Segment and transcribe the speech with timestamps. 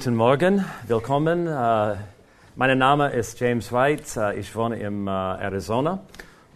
[0.00, 1.46] Guten Morgen, willkommen.
[1.46, 1.94] Uh,
[2.56, 4.04] mein Name ist James White.
[4.16, 6.00] Uh, ich wohne in uh, Arizona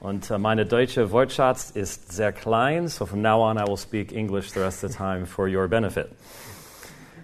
[0.01, 4.53] und meine deutsche Wortschatz ist sehr klein, so from now on I will speak English
[4.53, 6.09] the rest of the time for your benefit.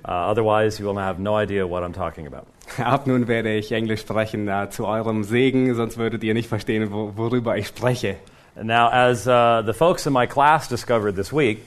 [0.05, 2.47] otherwise, you will have no idea what I'm talking about.
[2.79, 7.17] Ab nun werde ich Englisch sprechen zu eurem Segen, sonst würdet ihr nicht verstehen, wo,
[7.17, 8.17] worüber ich spreche.
[8.63, 11.63] Now, as the folks in my class discovered this week.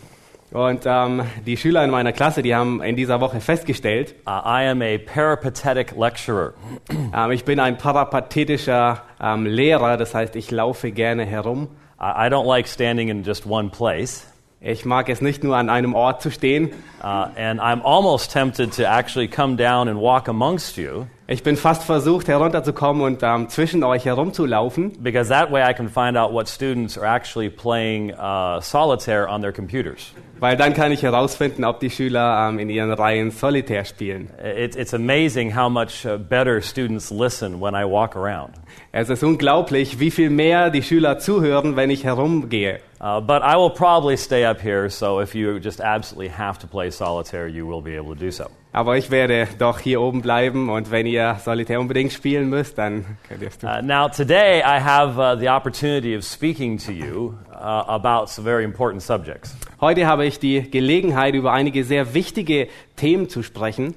[0.54, 4.68] Und ähm, die Schüler in meiner Klasse, die haben in dieser Woche festgestellt, uh, I
[4.68, 6.54] am a peripatetic lecturer.
[6.92, 11.70] ähm, ich bin ein parapathetischer ähm, Lehrer, das heißt, ich laufe gerne herum.
[12.00, 14.28] I, I don't like standing in just one place.
[14.62, 16.70] Ich mag es nicht nur an einem Ort zu stehen.
[17.02, 21.08] Uh, and I'm almost tempted to actually come down and walk amongst you.
[21.34, 24.92] Ich bin fast versucht herunterzukommen und ähm, zwischen euch herumzulaufen.
[25.02, 29.42] Because that way I can find out what students are actually playing uh, solitaire on
[29.42, 30.14] their computers.
[30.39, 34.30] Weil dann kann ich herausfinden, ob die Schüler ähm, in ihren Reihen Solitär spielen.
[34.44, 38.54] It, it's amazing how much uh, better students listen when I walk around.
[38.92, 42.80] Es ist unglaublich, wie viel mehr die Schüler zuhören, wenn ich herumgehe.
[43.02, 46.67] Uh, but I will probably stay up here, so if you just absolutely have to
[46.67, 48.45] play solitaire, you will be able to do so.
[48.76, 53.06] Aber ich werde doch hier oben bleiben und wenn ihr Solitär unbedingt spielen müsst, dann
[53.28, 53.70] könnt ihr es tun.
[53.70, 58.44] Uh, now today I have uh, the opportunity of speaking to you uh, about some
[58.44, 59.56] very important subjects.
[59.80, 63.94] Heute habe ich die Gelegenheit, über einige sehr wichtige Themen zu sprechen.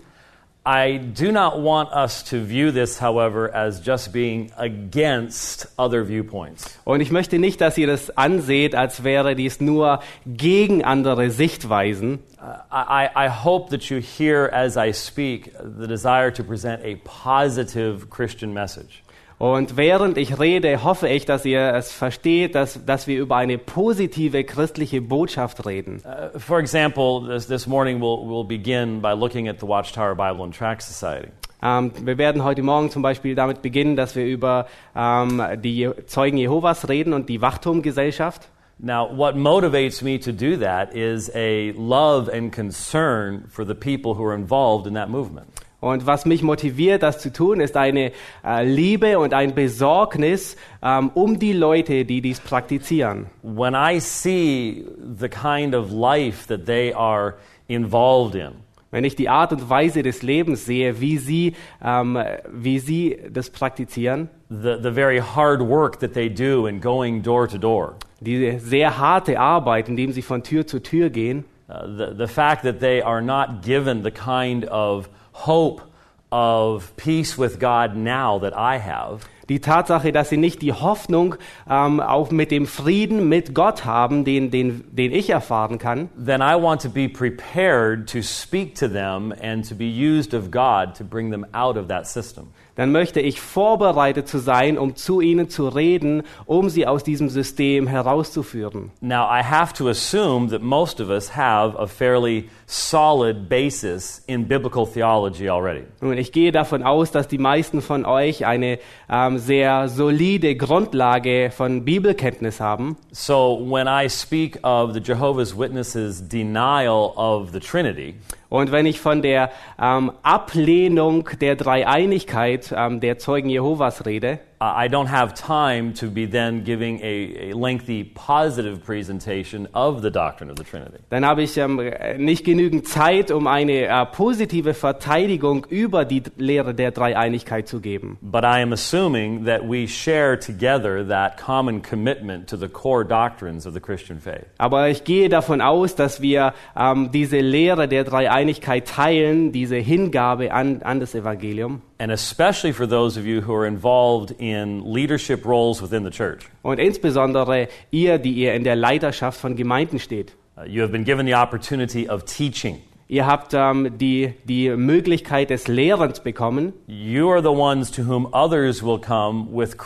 [0.67, 6.77] I do not want us to view this, however, as just being against other viewpoints.
[6.85, 12.19] Und ich möchte nicht, dass ihr das anseht, als wäre dies nur gegen andere Sichtweisen.
[12.43, 16.97] Uh, I, I hope that you hear as I speak the desire to present a
[17.05, 19.05] positive Christian message.
[19.39, 23.59] Und während ich rede, hoffe ich, dass ihr es versteht, dass, dass wir über eine
[23.59, 26.03] positive christliche Botschaft reden.
[26.05, 30.43] Uh, for example, this, this morning we'll, we'll begin by looking at the Watchtower Bible
[30.43, 31.29] and Tract Society.
[31.63, 36.39] Ähm, wir werden heute Morgen zum Beispiel damit beginnen, dass wir über ähm, die Zeugen
[36.39, 38.49] Jehovas reden und die Wachturmgesellschaft.
[38.79, 44.15] Now, what motivates me to do that is a love and concern for the people
[44.15, 45.49] who are involved in that movement.
[45.87, 48.13] Und was mich motiviert, das zu tun, ist eine
[48.45, 53.27] äh, Liebe und ein Besorgnis ähm, um die Leute, die dies praktizieren.
[53.43, 54.85] When I see
[55.19, 57.35] the kind of life that they are
[57.69, 58.53] involved in,
[58.93, 61.55] Wenn ich die Art und Weise des Lebens sehe, wie sie,
[61.85, 62.19] ähm,
[62.51, 67.49] wie sie das praktizieren, the, the very hard work that they do in going door
[67.49, 72.17] to door, die sehr harte Arbeit, indem sie von Tür zu Tür gehen, uh, the,
[72.17, 75.09] the fact that they are not given the kind of
[75.45, 75.83] hope
[76.31, 81.37] of peace with God now that I have, die Tatsache, dass sie nicht die Hoffnung
[81.71, 86.41] ähm, auch mit dem Frieden mit Gott haben, den, den, den ich erfahren kann, then
[86.41, 90.97] I want to be prepared to speak to them and to be used of God
[90.97, 92.49] to bring them out of that system.
[92.77, 97.31] dann möchte ich vorbereitet zu sein, um zu ihnen zu reden, um sie aus diesem
[97.31, 98.93] System herauszuführen.
[99.01, 104.49] Now, I have to assume that most of us have a fairly solid basis in
[104.49, 105.85] biblical theology already.
[106.01, 108.79] Und ich gehe davon aus, dass die meisten von euch eine
[109.09, 112.97] ähm, sehr solide Grundlage von Bibelkenntnis haben.
[113.13, 118.17] So, when I speak of the Jehovah's Witnesses' denial of the Trinity,
[118.49, 124.89] Und wenn ich von der ähm, Ablehnung der Dreieinigkeit ähm, der Zeugen Jehovas rede, I
[124.89, 130.51] don't have time to be then giving a, a lengthy positive presentation of the doctrine
[130.51, 130.97] of the Trinity.
[131.11, 131.79] dann habe ich ähm,
[132.17, 138.17] nicht genügend Zeit, um eine äh, positive Verteidigung über die Lehre der Dreieinigkeit zu geben.
[138.23, 143.67] But I am assuming that we share together that common commitment to the core doctrines
[143.67, 144.47] of the Christian faith.
[144.57, 150.53] Aber ich gehe davon aus, dass wir ähm, diese Lehre der Dreieinigkeit teilen, diese Hingabe
[150.53, 151.83] an, an das Evangelium.
[151.99, 154.46] And especially for those of you who are involved in
[154.85, 156.49] leadership roles within the church.
[156.63, 160.35] Und insbesondere ihr, die ihr in der Leiterschaft von Gemeinden steht.
[160.57, 162.81] Uh, you have been given the opportunity of teaching.
[163.09, 166.73] Ihr habt ähm, die, die Möglichkeit des Lehrens bekommen.
[166.89, 169.77] You are the ones to whom others will come with,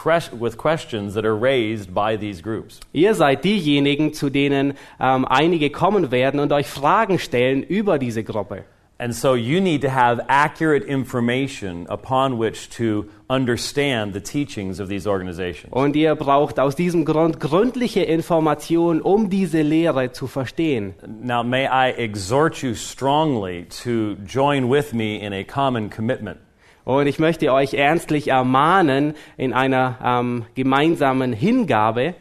[0.40, 2.80] with questions that are raised by these groups.
[2.94, 8.24] Ihr seid diejenigen, zu denen ähm, einige kommen werden und euch Fragen stellen über diese
[8.24, 8.64] Gruppe.
[9.00, 14.90] And so you need to have accurate information upon which to understand the teachings of
[14.90, 15.72] these organizations.
[15.72, 20.92] Und ihr braucht aus diesem Grund gründliche Informationen, um diese Lehre zu verstehen.
[21.22, 26.38] Now, may I exhort you strongly to join with me in a common commitment.
[26.84, 32.16] Und ich möchte euch ernstlich ermahnen in einer ähm, gemeinsamen Hingabe,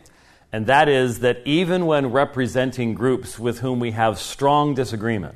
[0.52, 5.36] And that is that even when representing groups with whom we have strong disagreement,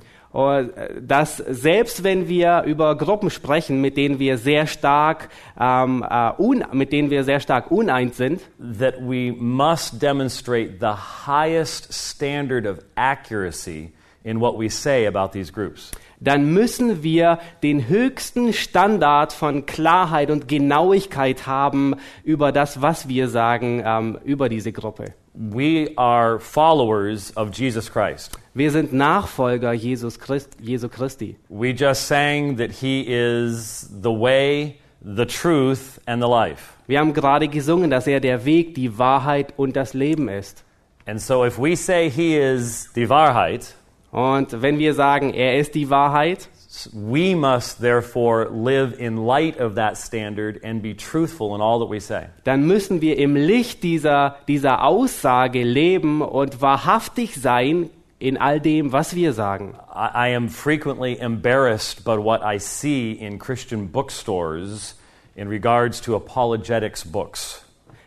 [1.01, 6.65] dass selbst wenn wir über Gruppen sprechen, mit denen wir sehr stark, ähm, äh, un,
[6.71, 8.41] mit denen wir sehr stark uneins sind,
[8.79, 10.93] that we must demonstrate the
[11.27, 13.93] highest standard of accuracy
[14.23, 15.91] in what we say about these groups.
[16.23, 23.27] dann müssen wir den höchsten Standard von Klarheit und Genauigkeit haben über das, was wir
[23.27, 25.13] sagen ähm, über diese Gruppe.
[25.33, 28.31] We are followers of Jesus Christ.
[28.55, 31.37] Wir sind Nachfolger Jesus Christ, Jesu Christi.
[31.49, 36.73] We just sang that He is the way, the truth, and the life.
[36.85, 40.63] Wir haben gerade gesungen, dass er der Weg, die Wahrheit und das Leben ist.
[41.07, 43.75] And so if we say He is die Wahrheit,
[44.11, 46.47] Und wenn wir sagen, er ist die Wahrheit,
[46.91, 51.89] we must therefore live in light of that standard and be truthful in all that
[51.89, 52.25] we say.
[52.43, 57.89] dann müssen wir im Licht dieser, dieser Aussage leben und wahrhaftig sein
[58.23, 59.75] in all dem, was wir sagen.
[59.93, 64.95] I, am frequently embarrassed by what I see in Christian bookstores
[65.35, 67.65] in regards to apologetics books.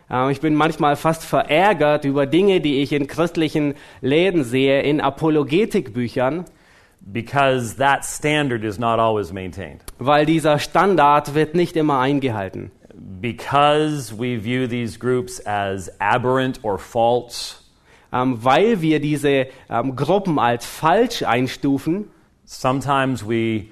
[0.09, 5.01] Ähm, Ich bin manchmal fast verärgert über Dinge, die ich in christlichen Läden sehe, in
[5.01, 6.45] Apologetikbüchern,
[6.99, 9.81] because that standard is not always maintained.
[9.99, 12.71] weil dieser Standard wird nicht immer eingehalten.
[13.21, 17.66] Because we view these groups as aberrant or false,
[18.11, 22.09] Ähm, Weil wir diese ähm, Gruppen als falsch einstufen,
[22.45, 23.65] sometimes we,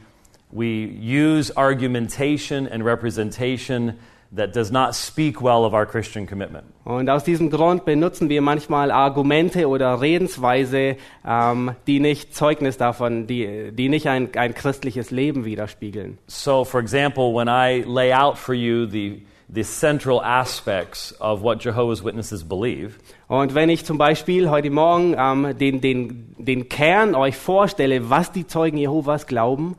[0.51, 3.93] we use argumentation and representation
[4.35, 6.65] that does not speak well of our Christian commitment.
[6.83, 13.27] Und aus diesem Grund benutzen wir manchmal Argumente oder Redensweise, ähm, die nicht Zeugnis davon,
[13.27, 16.17] die, die nicht ein, ein christliches Leben widerspiegeln.
[16.27, 21.59] So, for example, when I lay out for you the, the central aspects of what
[21.59, 27.15] Jehovah's Witnesses believe, Und wenn ich zum Beispiel heute Morgen ähm, den, den, den Kern
[27.15, 29.75] euch vorstelle, was die Zeugen Jehovas glauben,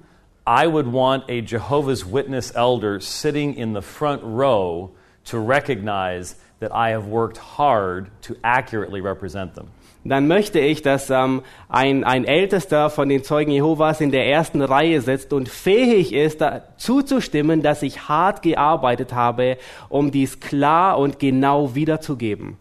[0.47, 4.91] I would want a Jehovah's Witness elder sitting in the front row
[5.25, 9.69] to recognize that I have worked hard to accurately represent them.
[10.09, 14.63] Dann möchte ich, dass ähm, ein, ein Ältester von den Zeugen Jehovas in der ersten
[14.63, 16.45] Reihe sitzt und fähig ist,
[16.77, 19.57] zuzustimmen, dass ich hart gearbeitet habe,
[19.89, 22.57] um dies klar und genau wiederzugeben.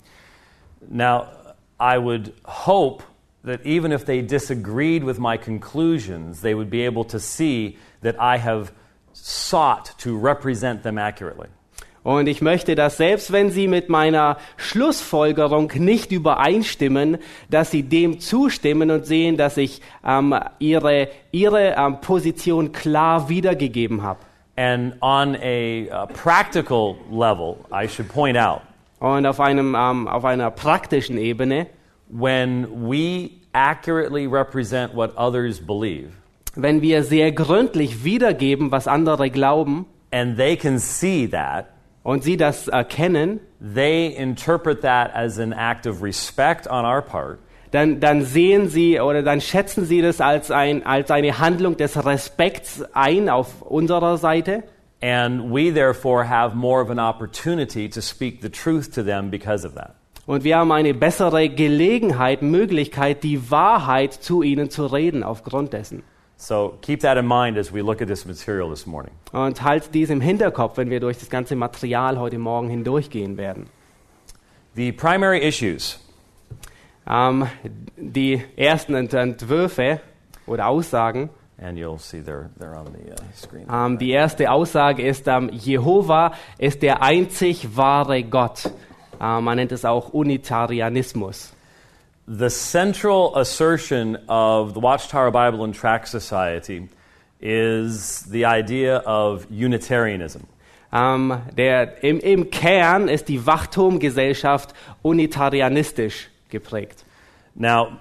[0.90, 1.26] Now,
[1.80, 3.04] I would hope
[3.44, 8.16] that even if they disagreed with my conclusions, they would be able to see that
[8.20, 8.72] I have
[9.14, 11.48] sought to represent them accurately.
[12.06, 17.18] Und ich möchte, dass selbst wenn sie mit meiner Schlussfolgerung nicht übereinstimmen,
[17.50, 24.04] dass sie dem zustimmen und sehen, dass ich ähm, ihre, ihre ähm, Position klar wiedergegeben
[24.04, 24.20] habe.
[24.56, 28.62] And on a uh, practical level, I should point out
[29.00, 31.66] Und auf, einem, ähm, auf einer praktischen Ebene,
[32.10, 36.10] when we accurately represent what others believe,
[36.54, 41.66] wenn wir sehr gründlich wiedergeben, was andere glauben, and they can see that,
[42.06, 47.40] und sie das erkennen, they interpret that as an act of respect on our part,
[47.72, 52.06] dann, dann sehen sie oder dann schätzen sie das als, ein, als eine Handlung des
[52.06, 54.64] Respekts ein auf unserer Seite.
[55.02, 59.66] and we therefore have more of an opportunity to speak the truth to them because
[59.66, 59.96] of that.
[60.28, 66.04] Und wir haben eine bessere Gelegenheit, Möglichkeit, die Wahrheit zu ihnen zu reden aufgrund dessen.
[66.38, 69.14] So keep that in mind as we look at this material this morning.
[69.32, 73.68] Und halt dies im Hinterkopf, wenn wir durch das ganze Material heute Morgen hindurchgehen werden.
[74.76, 76.00] The primary issues
[77.08, 77.48] Ähm,
[77.98, 80.02] die ersten Ent- Entwürfe
[80.48, 81.30] oder Aussagen.
[81.58, 83.66] and you'll see they're, they're on the uh, screen.
[83.72, 88.70] Ähm, die erste Aussage ist, ähm, Jehova ist der einzig wahre Gott.
[89.22, 91.54] Ähm, man nennt es auch Unitarianismus.
[92.28, 96.90] The central assertion of the Watchtower Bible and Tract Society
[97.40, 100.48] is the idea of Unitarianism.
[100.92, 107.06] Ähm, der, im, Im Kern ist die Wachturmgesellschaft unitarianistisch geprägt.
[107.54, 108.00] Now,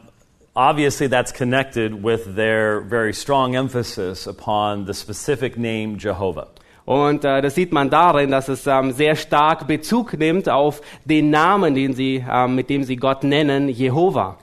[0.54, 6.48] obviously, that's connected with their very strong emphasis upon the specific name Jehovah.
[6.84, 11.30] Und äh, das sieht man darin, dass es ähm, sehr stark Bezug nimmt auf den
[11.30, 14.36] Namen, den sie, ähm, mit dem sie Gott nennen, Jehova.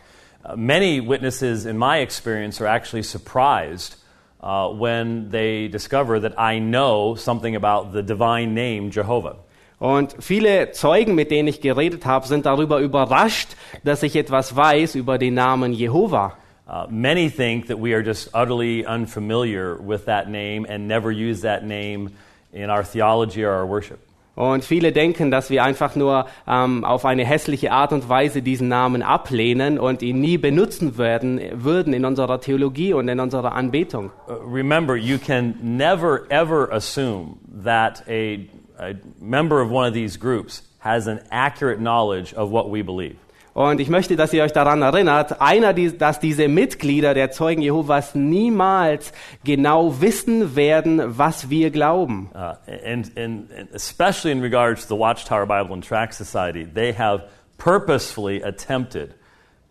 [0.43, 3.95] Uh, many witnesses, in my experience, are actually surprised
[4.41, 9.36] uh, when they discover that I know something about the divine name Jehovah.
[9.77, 13.50] Und viele Zeugen, mit denen ich geredet habe, sind darüber überrascht,
[13.83, 16.38] dass ich etwas weiß über den Namen Jehova.
[16.67, 21.41] Uh, many think that we are just utterly unfamiliar with that name and never use
[21.41, 22.12] that name
[22.51, 24.00] in our theology or our worship.
[24.34, 28.70] Und viele denken, dass wir einfach nur ähm, auf eine hässliche Art und Weise diesen
[28.70, 34.12] Namen ablehnen und ihn nie benutzen werden, würden in unserer Theologie und in unserer Anbetung.
[34.27, 38.48] Uh, remember, you can never ever assume that a,
[38.79, 43.17] a member of one of these groups has an accurate knowledge of what we believe.
[43.53, 47.62] Und ich möchte, dass ihr euch daran erinnert, einer, die, dass diese Mitglieder der Zeugen
[47.62, 49.12] Jehovas niemals
[49.43, 52.29] genau wissen werden, was wir glauben.
[52.34, 52.53] Uh,
[52.86, 57.25] and, and, especially in regards to the Watchtower Bible and Tract Society, they have
[57.58, 59.15] purposefully attempted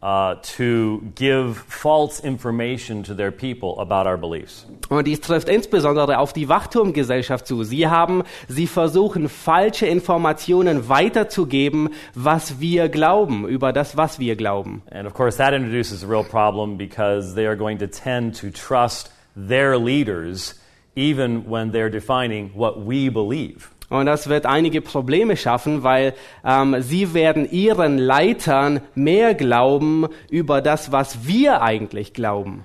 [0.02, 4.66] uh, to give false information to their people about our beliefs.
[4.88, 7.62] Und dies trifft insbesondere auf die Wachturmgesellschaft zu.
[7.64, 14.82] Sie haben, sie versuchen falsche Informationen weiterzugeben, was wir glauben, über das, was wir glauben.
[14.90, 18.50] And of course, that introduces a real problem because they are going to tend to
[18.50, 20.54] trust their leaders
[20.96, 23.70] even when they're defining what we believe.
[23.90, 30.62] Und das wird einige Probleme schaffen, weil ähm, sie werden ihren Leitern mehr glauben über
[30.62, 32.64] das, was wir eigentlich glauben.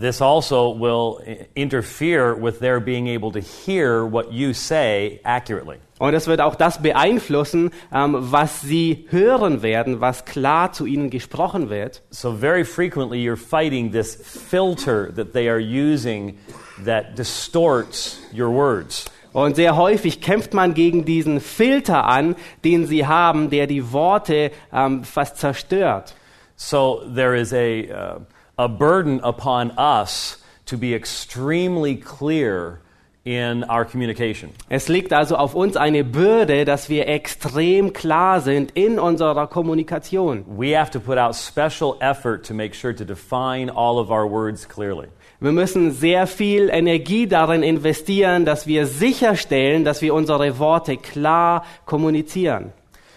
[0.00, 1.20] This also will
[1.54, 5.76] interfere with their being able to hear what you say accurately.
[5.98, 11.10] Und es wird auch das beeinflussen, ähm, was sie hören werden, was klar zu ihnen
[11.10, 12.02] gesprochen wird.
[12.10, 16.38] So, very frequently, you're fighting this filter that they are using
[16.84, 19.06] that distorts your words.
[19.36, 24.50] Und sehr häufig kämpft man gegen diesen Filter an, den sie haben, der die Worte
[24.72, 26.14] ähm, fast zerstört.
[26.56, 28.20] So, there is a, uh,
[28.56, 32.80] a burden upon us to be extremely clear
[33.24, 34.52] in our communication.
[34.70, 40.46] Es liegt also auf uns eine Bürde, dass wir extrem klar sind in unserer Kommunikation.
[40.56, 44.26] We have to put out special effort to make sure to define all of our
[44.26, 45.08] words clearly.
[45.38, 51.64] Wir müssen sehr viel Energie darin investieren, dass wir sicherstellen, dass wir unsere Worte klar
[51.84, 52.72] kommunizieren.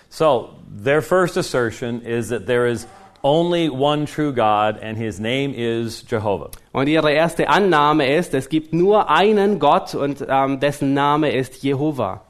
[0.09, 0.49] So,
[0.83, 2.87] their first assertion is that there is
[3.23, 6.49] only one true God, and his name is Jehovah.
[6.73, 11.63] Und ihre erste Annahme ist, es gibt nur einen Gott und ähm, dessen Name ist
[11.63, 12.21] Jehova.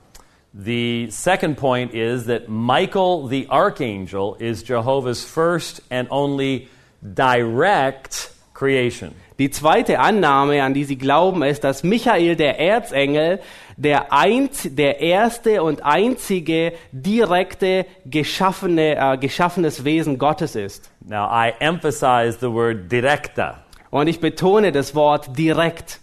[0.53, 6.67] The second point is that Michael the archangel is Jehovah's first and only
[7.01, 9.13] direct creation.
[9.39, 13.39] Die zweite Annahme, an die sie glauben, ist, dass Michael, der Erzengel,
[13.77, 20.91] der, einz, der erste und einzige direkte geschaffene, äh, geschaffenes Wesen Gottes ist.
[21.07, 23.63] Now, I emphasize the word directa.
[23.91, 26.01] Und ich betone das Wort direkt.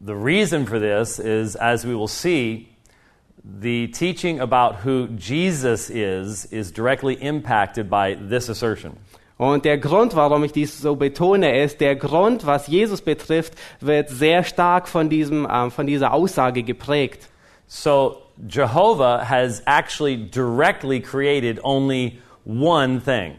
[0.00, 2.68] The reason for this is, as we will see,
[3.44, 8.96] the teaching about who Jesus is is directly impacted by this assertion.
[9.42, 14.08] Und der Grund, warum ich dies so betone, ist, der Grund, was Jesus betrifft, wird
[14.08, 17.28] sehr stark von, diesem, ähm, von dieser Aussage geprägt.
[17.66, 18.18] So,
[18.48, 23.34] Jehovah has actually directly created only one thing.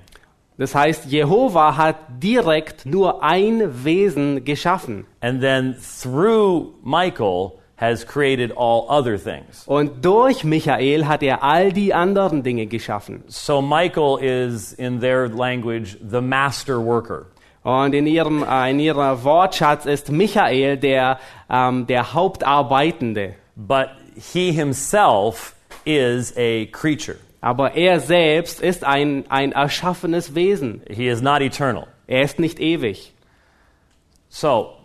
[0.57, 5.05] Das heißt, Jehova hat direkt nur ein Wesen geschaffen.
[5.21, 9.63] And then through Michael has created all other things.
[9.67, 13.23] Und durch Michael hat er all die anderen Dinge geschaffen.
[13.27, 17.27] So Michael is, in their language, the master worker.
[17.63, 23.35] Und in ihrem, äh, in ihrer Wortschatz ist Michael der, ähm, der Hauptarbeitende.
[23.55, 27.17] But he himself is a creature.
[27.41, 30.81] Aber er selbst ist ein, ein erschaffenes Wesen.
[30.89, 31.87] He is not eternal.
[32.07, 33.13] Er ist nicht ewig.
[34.29, 34.77] So,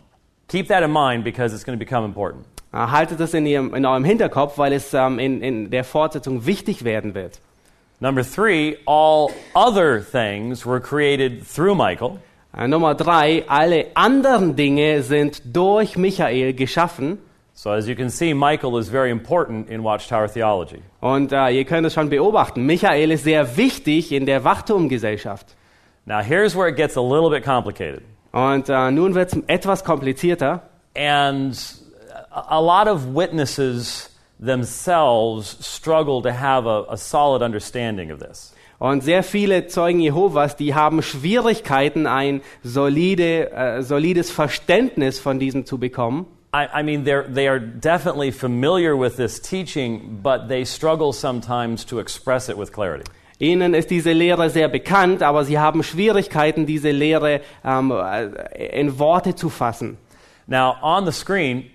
[0.48, 2.46] Keep that in mind because it's going to become important.
[2.72, 6.46] Äh, Haltet das in, ihrem, in eurem Hinterkopf, weil es ähm, in, in der Fortsetzung
[6.46, 7.40] wichtig werden wird.
[8.00, 12.18] Number three, all other things were created through Michael.
[12.56, 17.18] Äh, Nummer drei, alle anderen Dinge sind durch Michael geschaffen.
[17.54, 20.80] So as you can see, Michael is very important in Watchtower theology.
[21.00, 25.56] Und äh, ihr könnt es schon beobachten, Michael ist sehr wichtig in der Wachturmgesellschaft.
[26.06, 28.02] Now here's where it gets a little bit complicated.
[28.30, 30.62] Und äh, nun wird es etwas komplizierter.
[30.94, 31.56] And
[32.30, 38.54] a lot of witnesses themselves struggle to have a, a solid understanding of this.
[38.78, 45.66] Und sehr viele Zeugen Jehovas, die haben Schwierigkeiten, ein solide, äh, solides Verständnis von diesem
[45.66, 46.26] zu bekommen.
[46.54, 51.98] I, I mean, they are definitely familiar with this teaching, but they struggle sometimes to
[51.98, 53.04] express it with clarity.
[53.40, 58.98] Ihnen ist diese Lehre sehr bekannt, aber sie haben Schwierigkeiten, diese Lehre ähm, äh, in
[58.98, 59.98] Worte zu fassen.
[60.46, 61.70] Now, on the screen,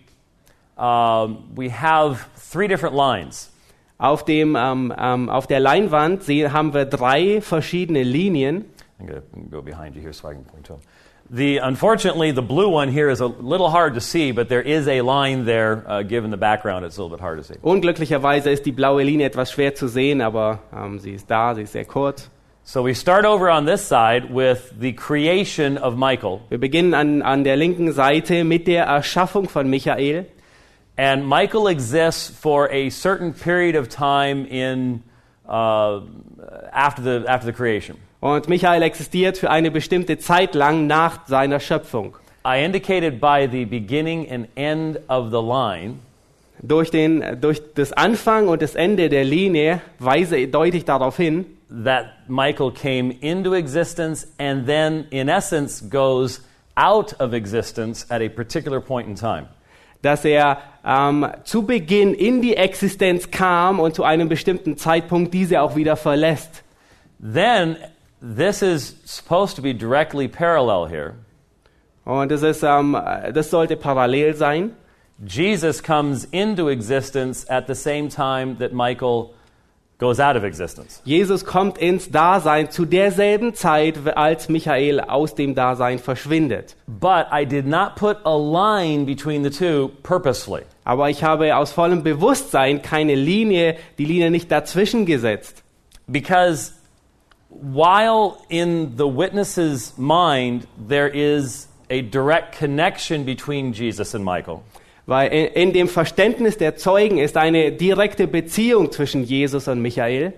[0.77, 3.49] um, we have three different lines.
[3.97, 8.65] Auf, dem, ähm, ähm, auf der Leinwand sehen, haben wir drei verschiedene Linien.
[8.99, 10.81] I'm going to go behind you here so I can point to them.
[11.29, 14.87] The, unfortunately, the blue one here is a little hard to see, but there is
[14.87, 15.83] a line there.
[15.87, 17.55] Uh, given the background, it's a little bit hard to see.
[17.61, 21.63] Unglücklicherweise ist die blaue Linie etwas schwer zu sehen, aber ähm, sie ist da, sie
[21.63, 22.29] ist sehr kurz.
[22.65, 26.41] So we start over on this side with the creation of Michael.
[26.49, 30.27] Wir beginnen an, an der linken Seite mit der Erschaffung von Michael.
[30.97, 35.03] And Michael exists for a certain period of time in,
[35.47, 36.01] uh,
[36.71, 37.97] after, the, after the creation.
[38.21, 42.15] Und Michael existiert für eine bestimmte Zeit lang nach seiner Schöpfung.
[42.45, 45.99] I indicated by the beginning and end of the line
[46.65, 51.45] Durch, den, durch das Anfang und das Ende der Linie weise deutlich darauf hin,
[51.83, 56.41] that Michael came into existence and then, in essence, goes
[56.77, 59.47] out of existence at a particular point in time.
[60.03, 65.61] Dass er ähm, zu Beginn in die Existenz kam und zu einem bestimmten Zeitpunkt diese
[65.61, 66.63] auch wieder verlässt.
[67.19, 67.77] Then,
[68.21, 71.13] this is supposed to be directly parallel here.
[72.05, 72.97] Und das, ist, ähm,
[73.33, 74.71] das sollte parallel sein.
[75.25, 79.29] Jesus comes into existence at the same time that Michael
[80.03, 81.01] goes out of existence.
[81.05, 86.75] Jesus kommt ins Dasein zu derselben Zeit, als Michael aus dem Dasein verschwindet.
[86.87, 90.63] But I did not put a line between the two purposely.
[90.83, 95.63] Aber ich habe aus vollem Bewusstsein keine Linie, die Linie nicht dazwischen gesetzt.
[96.05, 96.73] Because
[97.49, 104.63] while in the witness's mind there is a direct connection between Jesus and Michael,
[105.05, 110.33] Weil in, dem Verständnis der Zeugen ist eine direkte Beziehung zwischen Jesus und Michael.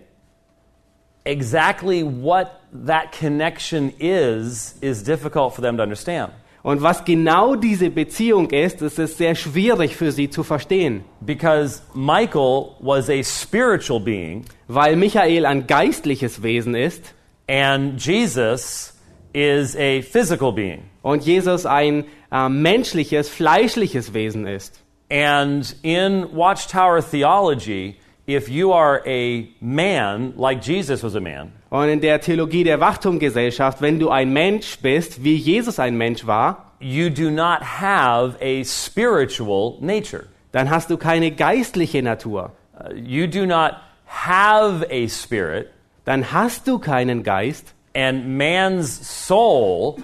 [1.26, 6.32] exactly what that connection is is difficult for them to understand.
[6.64, 11.04] Und was genau diese Beziehung ist, das ist sehr schwierig für sie zu verstehen.
[11.22, 17.14] Because Michael was a spiritual being Weil Michael ein geistliches Wesen ist
[17.48, 18.94] and Jesus
[19.34, 20.84] is a physical being.
[21.04, 24.82] und Jesus ein äh, menschliches, fleischliches Wesen ist.
[25.10, 27.96] And in Watchtower theology,
[28.28, 32.80] if you are a man, like Jesus was a man, Und in der Theologie der
[32.80, 38.36] Wachtumgesellschaft, wenn du ein Mensch bist, wie Jesus ein Mensch war, you do not have
[38.42, 40.26] a spiritual nature.
[40.52, 42.52] dann hast du keine geistliche Natur.
[42.80, 43.74] Uh, you do not
[44.08, 45.70] have a spirit,
[46.06, 47.74] Dann hast du keinen Geist.
[47.94, 48.90] and man's
[49.28, 49.98] soul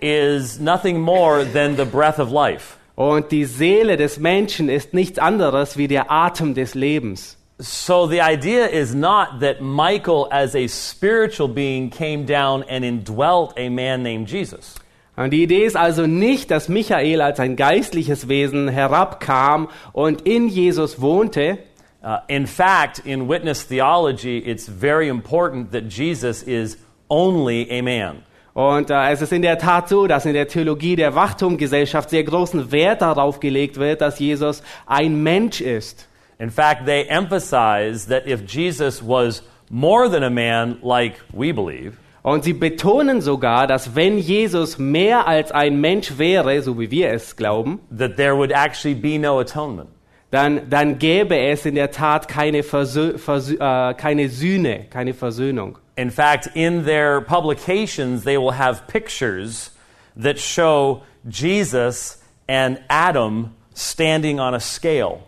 [0.00, 2.76] is nothing more than the breath of life.
[2.96, 7.36] Und die Seele des Menschen ist nichts anderes wie der Atem des Lebens.
[7.58, 13.54] So the idea is not that Michael, as a spiritual being, came down and indwelt
[13.56, 14.74] a man named Jesus.
[15.16, 20.48] Und die Idee ist also nicht, dass Michael als ein geistliches Wesen herabkam und in
[20.48, 21.58] Jesus wohnte.
[22.02, 26.76] Uh, in fact, in witness theology, it's very important that Jesus is
[27.08, 28.22] only a man.
[28.56, 32.24] Und äh, es ist in der Tat so, dass in der Theologie der Wachtumgesellschaft sehr
[32.24, 36.08] großen Wert darauf gelegt wird, dass Jesus ein Mensch ist.
[36.38, 41.98] In fact, they emphasize that if Jesus was more than a man, like we believe,
[42.22, 47.12] Und sie betonen sogar, dass wenn Jesus mehr als ein Mensch wäre, so wie wir
[47.12, 49.90] es glauben, that there would actually be no atonement.
[50.30, 55.76] dann, dann gäbe es in der Tat keine, Versö Versö äh, keine Sühne, keine Versöhnung.
[55.96, 59.70] In fact, in their publications, they will have pictures
[60.16, 65.22] that show Jesus and Adam standing on a scale.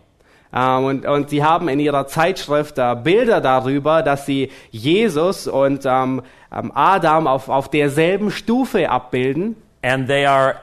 [0.53, 5.85] Ähm, und, und sie haben in ihrer Zeitschrift äh, Bilder darüber, dass sie Jesus und
[5.85, 9.57] ähm, ähm, Adam auf, auf derselben Stufe abbilden.
[9.83, 10.57] And they are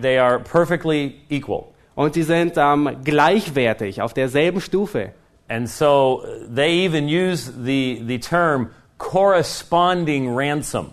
[0.00, 1.64] they are perfectly equal.
[1.94, 5.12] Und sie sind ähm, gleichwertig auf derselben Stufe.
[5.48, 10.92] And so uh, they even use the, the term corresponding ransom.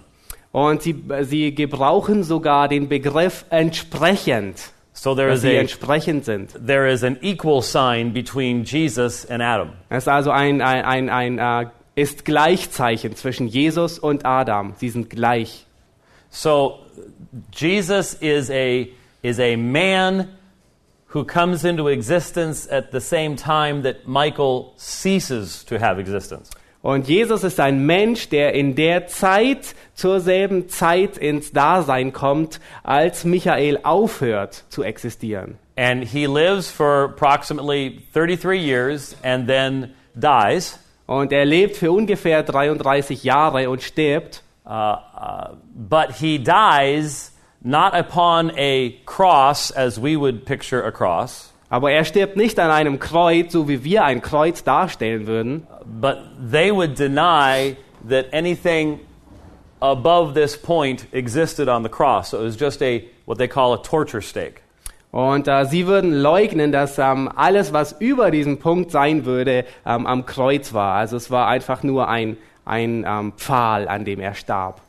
[0.52, 6.26] Und sie, sie gebrauchen sogar den Begriff entsprechend, So there dass is, sie a, entsprechend
[6.26, 6.52] sind.
[6.66, 9.70] there is an equal sign between Jesus and Adam.
[9.89, 14.74] Es ist also ein, ein, ein, ein äh, ist Gleichzeichen zwischen Jesus und Adam.
[14.78, 15.66] Sie sind gleich.
[16.30, 16.80] So
[17.52, 18.88] Jesus is a,
[19.24, 20.28] is a man
[21.13, 26.50] who comes into existence at the same time that Michael ceases to have existence.
[26.84, 32.60] Und Jesus ist ein Mensch, der in der Zeit zur selben Zeit ins Dasein kommt,
[32.84, 35.58] als Michael aufhört zu existieren.
[35.78, 40.78] And he lives for approximately 33 years and then dies.
[41.06, 44.43] Und er lebt für ungefähr 33 Jahre und stirbt.
[44.65, 51.54] Uh, uh, but he dies not upon a cross as we would picture a cross,
[51.74, 55.65] Aber er stirbt nicht an einem Kreuz, so wie wir ein Kreuz darstellen würden,
[55.99, 58.99] but they would deny that anything
[59.82, 62.29] above this point existed on the cross.
[62.29, 64.62] So it was just a what they call a torture stake.
[65.12, 70.08] Und äh, sie würden leugnen, dass ähm, alles, was über diesem Punkt sein würde, ähm,
[70.08, 70.95] am Kreuz war.
[70.95, 74.82] Also es war einfach nur ein, ein ähm, Pfahl, an dem er starb.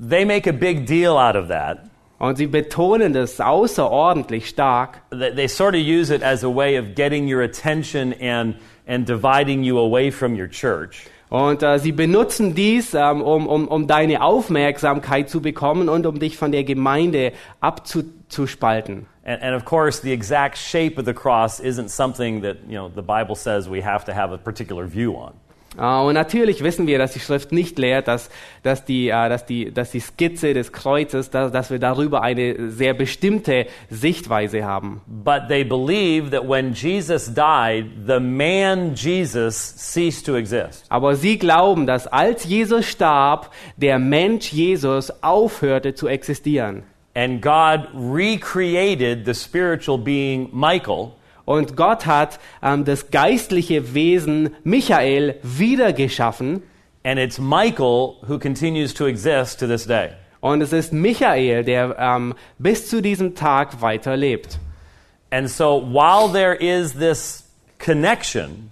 [0.00, 1.80] They make a big deal out of that.
[2.18, 5.02] Und sie betonen das außerordentlich stark.
[5.10, 8.56] They they sort of use it as a way of getting your attention and,
[8.86, 11.08] and dividing you away from your church.
[11.30, 16.18] Und äh, sie benutzen dies, ähm, um, um, um deine Aufmerksamkeit zu bekommen und um
[16.18, 19.06] dich von der Gemeinde abzuspalten.
[19.24, 22.88] And, and of course, the exact shape of the cross isn't something that you know
[22.88, 25.32] the Bible says we have to have a particular view on.
[25.78, 28.30] Äh, und natürlich wissen wir, dass die Schrift nicht lehrt, dass,
[28.62, 32.70] dass, die, äh, dass, die, dass die Skizze des Kreuzes, dass, dass wir darüber eine
[32.70, 35.02] sehr bestimmte Sichtweise haben.
[35.06, 40.84] But they believe that when Jesus died, the man Jesus ceased to exist.
[40.88, 46.84] Aber sie glauben, dass als Jesus starb, der Mensch Jesus aufhörte zu existieren.
[47.16, 51.12] And God recreated the spiritual being Michael
[51.44, 56.62] Und Gott hat ähm, das geistliche Wesen Michael wiedergeschaffen.
[57.02, 60.10] And it's Michael who continues to exist to this day.
[60.40, 64.58] Und es ist Michael, der ähm, bis zu diesem Tag weiterlebt.
[65.30, 67.44] And so while there is this
[67.78, 68.70] connection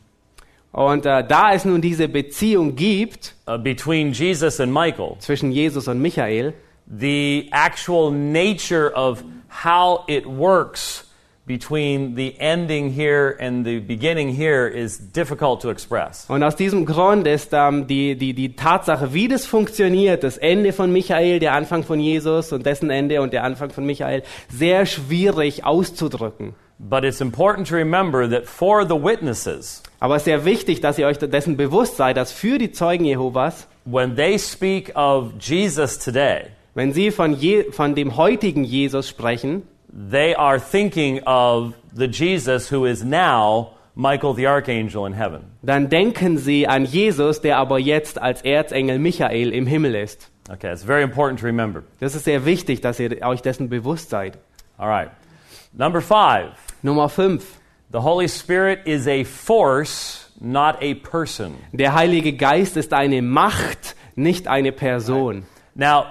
[0.72, 5.86] Und äh, da es nun diese Beziehung gibt uh, between Jesus and Michael, zwischen Jesus
[5.86, 6.54] und Michael,
[6.86, 9.22] the actual nature of
[9.64, 11.11] how it works
[11.46, 16.26] between the ending here and the beginning here is difficult to express.
[16.28, 20.72] und aus diesem Grund ist ähm, die, die, die Tatsache, wie das funktioniert, das Ende
[20.72, 24.86] von Michael, der Anfang von Jesus und dessen Ende und der Anfang von Michael, sehr
[24.86, 26.54] schwierig auszudrücken.
[26.78, 30.98] But it's important to remember that for the witnesses, Aber es ist sehr wichtig, dass
[30.98, 35.98] ihr euch dessen bewusst seid, dass für die Zeugen Jehovas, when they speak of Jesus
[35.98, 42.08] today, wenn sie von, Je von dem heutigen Jesus sprechen, they are thinking of the
[42.08, 45.42] Jesus who is now Michael the archangel in heaven.
[45.62, 50.30] dann denken sie an Jesus, der aber jetzt als Erzengel Michael im Himmel ist.
[50.50, 51.82] Okay, it's very important to remember.
[52.00, 54.38] Das ist sehr wichtig, dass ihr euch dessen bewusst seid.
[54.78, 55.10] All right.
[55.72, 56.52] Number five,
[56.82, 57.60] Nummer 5.
[57.90, 61.56] the Holy Spirit is a force, not a person.
[61.72, 65.44] Der Heilige Geist ist eine Macht, nicht eine Person.
[65.74, 66.06] Now,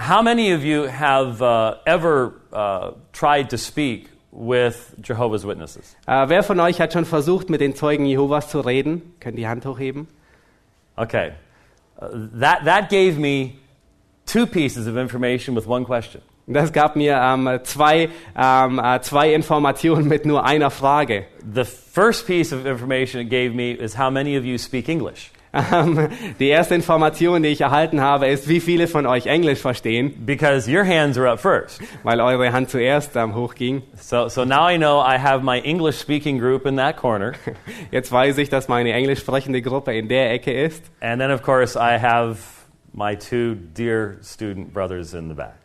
[0.00, 5.94] how many of you have uh, ever uh, tried to speak with Jehovah's Witnesses?
[6.08, 9.14] Äh, wer von euch hat schon versucht, mit den Zeugen Jehovas zu reden?
[9.20, 10.08] Könnt die Hand hochheben?
[10.96, 11.32] Okay.
[12.00, 12.08] Uh,
[12.40, 13.58] that, that gave me
[14.26, 16.22] two pieces of information with one question.
[16.46, 21.26] Das gab mir ähm, zwei, ähm, äh, zwei Informationen mit nur einer Frage.
[21.54, 25.30] The first piece of information it gave me is how many of you speak English?
[25.52, 26.08] Ähm,
[26.38, 30.70] die erste Information, die ich erhalten habe, ist, wie viele von euch Englisch verstehen, Because
[30.70, 31.80] your hands are up first.
[32.04, 33.82] weil eure Hand zuerst ähm, hochging.
[33.96, 37.32] So, so now I know I have my English speaking group in that corner.
[37.90, 40.84] Jetzt weiß ich, dass meine englisch sprechende Gruppe in der Ecke ist.
[41.00, 42.38] And then, of course, I have
[42.92, 45.59] my two dear student brothers in the back.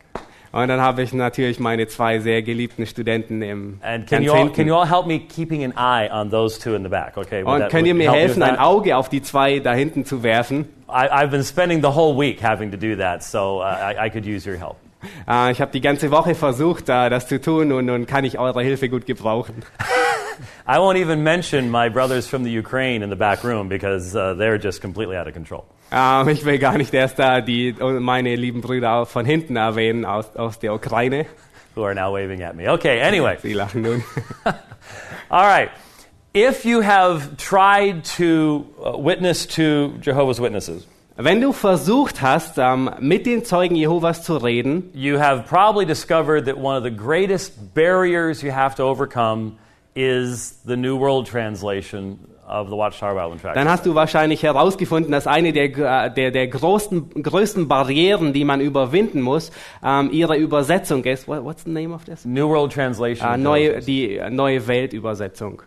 [0.55, 4.49] Und dann habe ich natürlich meine zwei sehr geliebten Studenten im And can you, all,
[4.49, 7.17] can you all help me keeping an eye on those two in the back?
[7.17, 7.43] Okay.
[7.43, 8.57] would Und könnt ihr mir helfen, ein?
[8.57, 10.69] Auge auf die zwei da hinten zu werfen?
[10.87, 14.09] I, I've been spending the whole week having to do that, so uh, I, I
[14.09, 14.77] could use your help.
[15.27, 18.39] Äh, ich habe die ganze Woche versucht, äh, das zu tun und nun kann ich
[18.39, 19.55] eure Hilfe gut gebrauchen.
[20.69, 24.33] I won't even mention my brothers from the Ukraine in the back room because uh,
[24.37, 25.65] they're just completely out of control.
[25.97, 30.35] Ähm, ich will gar nicht erst da die, meine lieben Brüder von hinten erwähnen aus,
[30.35, 31.25] aus der Ukraine.
[31.75, 32.69] Who are now waving at me.
[32.69, 33.37] Okay, anyway.
[33.41, 34.03] Sie lachen nun.
[35.29, 35.69] All right.
[36.33, 40.85] If you have tried to uh, witness to Jehovah's Witnesses,
[41.17, 46.45] Wenn du versucht hast, ähm, mit den Zeugen Jehovas zu reden, you have probably discovered
[46.45, 49.53] that one of the greatest barriers you have to overcome
[49.95, 53.55] is the New World Translation of the Watchtower Bible and Tract.
[53.55, 58.45] dann hast du wahrscheinlich herausgefunden, dass eine der, äh, der, der größten, größten Barrieren, die
[58.45, 59.51] man überwinden muss,
[59.83, 61.27] ähm, ihre Übersetzung ist.
[61.27, 62.25] What, what's the name of this?
[62.25, 63.27] New World Translation.
[63.27, 65.61] Äh, of neue, die äh, neue Weltübersetzung.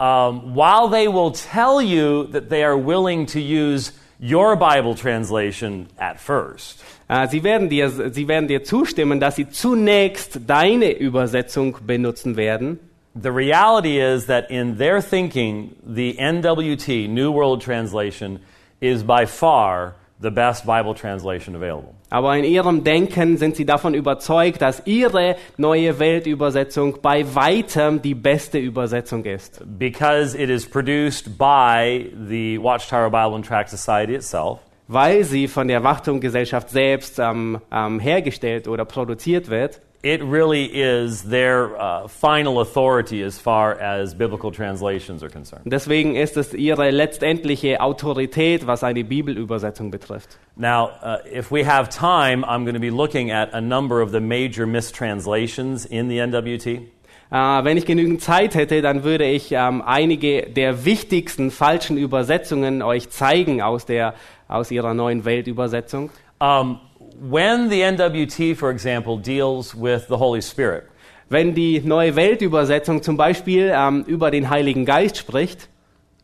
[0.00, 5.86] um, while they will tell you that they are willing to use your Bible translation
[5.98, 11.76] at first, Äh, sie, werden dir, sie werden dir zustimmen, dass sie zunächst deine Übersetzung
[11.86, 12.80] benutzen werden.
[13.14, 18.40] The reality is that in their thinking, the NWT, New World Translation,
[18.80, 21.94] is by far the best Bible translation available.
[22.10, 28.14] Aber in ihrem Denken sind sie davon überzeugt, dass ihre neue Weltübersetzung bei weitem die
[28.14, 29.62] beste Übersetzung ist.
[29.78, 35.66] Because it is produced by the Watchtower Bible and Tract Society itself, Weil sie von
[35.66, 39.80] der Wachtumgesellschaft selbst ähm, ähm, hergestellt oder produziert wird.
[40.04, 45.62] It really is their uh, final authority as far as biblical translations are concerned.
[45.64, 50.38] Deswegen ist es ihre letztendliche Autorität, was eine Bibelübersetzung betrifft.
[50.56, 54.12] Now, uh, if we have time, I'm going to be looking at a number of
[54.12, 56.82] the major mistranslations in the NWT.
[57.30, 62.82] Äh, wenn ich genügend Zeit hätte, dann würde ich ähm, einige der wichtigsten falschen Übersetzungen
[62.82, 64.14] euch zeigen aus, der,
[64.48, 66.10] aus ihrer neuen Weltübersetzung.
[66.38, 66.80] Um,
[67.20, 70.84] when the NWT, for example, deals with the Holy Spirit,
[71.30, 75.68] Wenn die neue Weltübersetzung zum Beispiel ähm, über den Heiligen Geist spricht,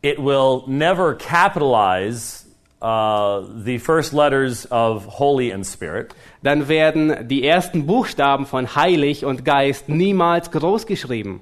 [0.03, 2.45] it will never capitalize
[2.81, 6.13] uh, the first letters of holy and spirit.
[6.43, 11.41] dann werden die ersten Buchstaben von Heilig und Geist niemals groß geschrieben.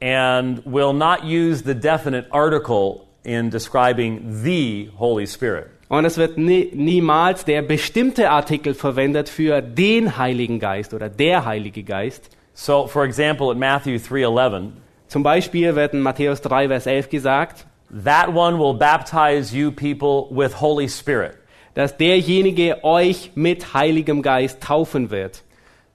[0.00, 5.70] and will not use the definite article in describing the Holy Spirit.
[5.88, 11.44] Und es wird nie, niemals der bestimmte Artikel verwendet für den Heiligen Geist oder der
[11.44, 12.30] Heilige Geist.
[12.54, 14.72] So, for example, at Matthew 3:11,
[15.08, 17.66] Zum Beispiel wird in Matthäus 3, Vers 11 gesagt,
[18.04, 21.36] that one will baptize you people with Holy Spirit.
[21.76, 25.42] dass derjenige euch mit Heiligem Geist taufen wird.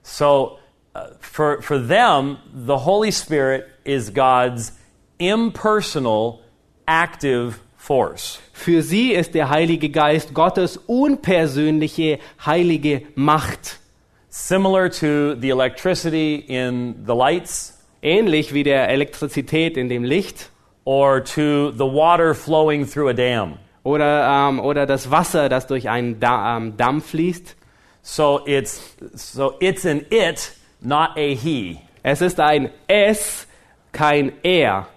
[0.04, 0.58] So,
[0.94, 4.72] uh, for for them, the Holy Spirit is God's
[5.18, 6.38] impersonal,
[6.86, 8.40] active force.
[8.52, 13.80] Für sie ist der Heilige Geist Gottes unpersönliche, heilige Macht.
[14.28, 20.50] Similar to the electricity in the lights Ähnlich wie der Elektrizität in dem Licht
[20.84, 23.58] or to the water flowing through a dam.
[23.84, 27.56] oder, ähm, oder das Wasser, das durch einen da ähm, Damm fließt.
[28.02, 31.78] So it's so it's an it, not a he.
[32.02, 33.46] Es ist ein Es,
[33.92, 34.88] kein Er.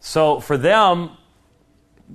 [0.00, 1.10] So for them,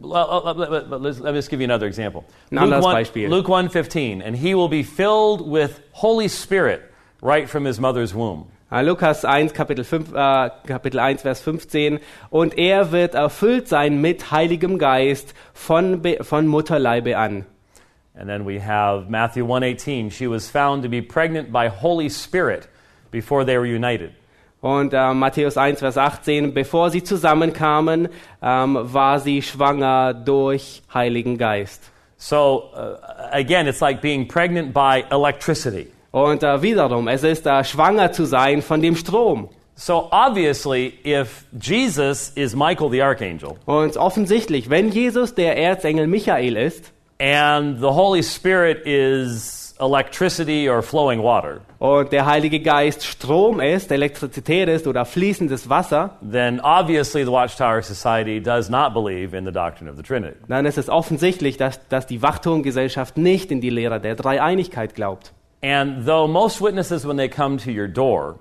[0.02, 2.26] let, let, uh, uh, let, let, let's- me just give you another example.
[2.52, 3.30] Ein Luke anderes 1, Beispiel.
[3.30, 6.82] Luke 1:15, and he will be filled with Holy Spirit
[7.22, 8.48] right from his mother's womb.
[8.72, 12.00] Äh, Lukas 1, Kapitel, 5, äh, Kapitel 1, Vers 15.
[12.30, 17.46] Und er wird erfüllt sein mit Heiligem Geist von, Be von Mutterleibe an.
[18.14, 22.68] And then we have Matthew 1:18, she was found to be pregnant by Holy Spirit
[23.12, 24.12] before they were united.
[24.62, 28.10] Und äh, Matthäus 1, Vers 18, bevor sie zusammenkamen,
[28.42, 31.92] ähm, war sie schwanger durch Heiligen Geist.
[32.18, 32.96] So uh,
[33.32, 35.88] again, it's like being pregnant by electricity.
[36.12, 39.50] Und äh, wiederum, es ist äh, schwanger zu sein von dem Strom.
[39.76, 46.58] So obviously, if Jesus is Michael the archangel Und offensichtlich, wenn Jesus der Erzengel Michael
[46.58, 53.60] ist and the Holy Spirit is electricity or flowing water, und der Heilige Geist Strom
[53.60, 59.46] ist, Elektrizität ist oder fließendes Wasser, then obviously the Watchtower Society does not believe in
[59.46, 60.38] the doctrine of the Trinity.
[60.48, 65.34] dann ist es offensichtlich, dass, dass die Wachturmgesellschaft nicht in die Lehre der Dreieinigkeit glaubt.
[65.64, 68.40] And though most witnesses, when they come to your door,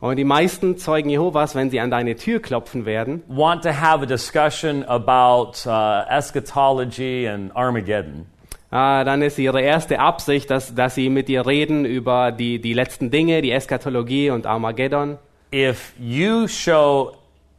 [0.00, 4.02] Und die meisten Zeugen Jehovas, wenn sie an deine Tür klopfen werden, want to have
[4.02, 8.26] a discussion about uh, eschatology and Armageddon,
[8.74, 13.10] dann ist ihre erste Absicht, dass, dass sie mit dir reden über die, die letzten
[13.10, 15.18] Dinge, die Eschatologie und Armageddon.
[15.52, 17.12] if you show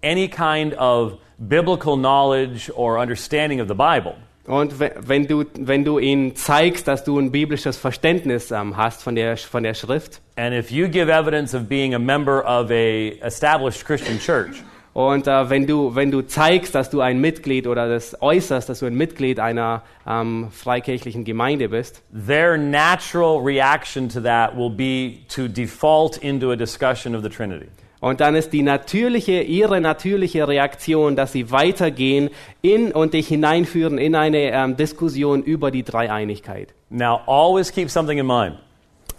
[0.03, 4.15] any kind of biblical knowledge or understanding of the Bible,
[4.47, 9.01] Und we- wenn du, wenn du ihnen zeigst, dass du ein biblisches Verständnis ähm, hast
[9.01, 12.69] von der, von der Schrift and if you give evidence of being a member of
[12.69, 14.61] a established Christian church,
[14.95, 18.79] Und äh, wenn, du, wenn du zeigst, dass du ein Mitglied oder das äußerst, dass
[18.79, 25.17] du ein Mitglied einer ähm, freikirchlichen Gemeinde bist, their natural reaction to that will be
[25.27, 27.67] to default into a discussion of the Trinity.
[27.99, 32.29] und dann ist die natürliche, ihre natürliche Reaktion, dass sie weitergehen
[32.61, 36.73] in und dich hineinführen in eine ähm, Diskussion über die Dreieinigkeit.
[36.89, 38.59] Now, always keep something in mind.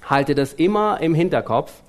[0.08, 1.82] Halte das immer im Hinterkopf.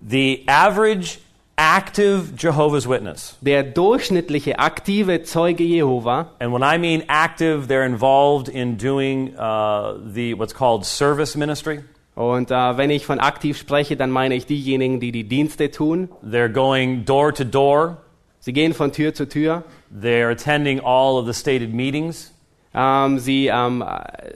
[0.00, 1.18] The average
[1.56, 8.48] active Jehovah's Witness, Der durchschnittliche aktive Zeuge Jehova, and when I mean active, they're involved
[8.48, 11.80] in doing uh, the what's called service ministry.
[12.14, 16.08] und äh, wenn ich von aktiv spreche, dann meine ich diejenigen, die die Dienste tun.
[16.22, 17.98] They're going door to door.
[18.40, 19.62] Sie gehen von Tür zu Tür.
[19.94, 22.32] They're attending all of the stated meetings.
[22.74, 23.70] Ähm, sie, äh,